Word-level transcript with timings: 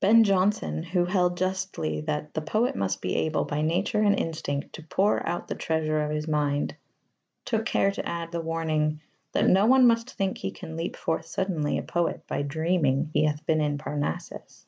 Ben 0.00 0.24
Jonson, 0.24 0.82
who 0.82 1.04
held 1.04 1.36
justly 1.36 2.00
that 2.00 2.34
"the 2.34 2.40
poet 2.42 2.74
must 2.74 3.00
be 3.00 3.14
able 3.14 3.44
by 3.44 3.62
nature 3.62 4.00
and 4.02 4.18
instinct 4.18 4.72
to 4.72 4.82
pour 4.82 5.24
out 5.24 5.46
the 5.46 5.54
treasure 5.54 6.02
of 6.02 6.10
his 6.10 6.26
mind," 6.26 6.74
took 7.44 7.64
care 7.64 7.92
to 7.92 8.04
add 8.04 8.32
the 8.32 8.40
warning 8.40 9.00
that 9.30 9.46
no 9.46 9.66
one 9.66 9.86
must 9.86 10.10
think 10.14 10.38
he 10.38 10.50
"can 10.50 10.74
leap 10.76 10.96
forth 10.96 11.26
suddenly 11.26 11.78
a 11.78 11.82
poet 11.84 12.26
by 12.26 12.42
dreaming 12.42 13.08
he 13.14 13.22
hath 13.22 13.46
been 13.46 13.60
in 13.60 13.78
Parnassus." 13.78 14.66